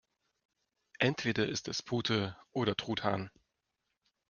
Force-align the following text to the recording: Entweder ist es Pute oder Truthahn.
Entweder 0.97 1.47
ist 1.47 1.67
es 1.67 1.83
Pute 1.83 2.35
oder 2.53 2.75
Truthahn. 2.75 3.29